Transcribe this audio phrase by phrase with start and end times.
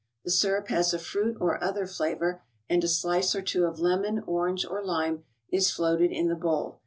[0.25, 4.23] The syrup has a fruit or other flavor, and a slice or two of lemon,
[4.25, 6.79] orange or lime is floated in the bowl.